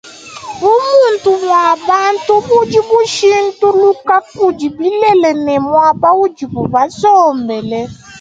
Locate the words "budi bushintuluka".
2.47-4.15